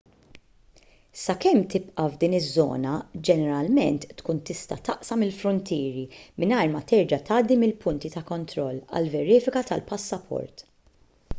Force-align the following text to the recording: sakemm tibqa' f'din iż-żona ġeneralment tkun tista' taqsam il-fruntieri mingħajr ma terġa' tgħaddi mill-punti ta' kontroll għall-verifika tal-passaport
sakemm 1.23 1.57
tibqa' 1.73 2.05
f'din 2.13 2.35
iż-żona 2.37 2.93
ġeneralment 3.27 4.07
tkun 4.21 4.39
tista' 4.49 4.77
taqsam 4.87 5.25
il-fruntieri 5.27 6.05
mingħajr 6.45 6.73
ma 6.77 6.81
terġa' 6.93 7.21
tgħaddi 7.29 7.57
mill-punti 7.65 8.11
ta' 8.15 8.23
kontroll 8.31 8.81
għall-verifika 9.01 9.63
tal-passaport 9.73 10.65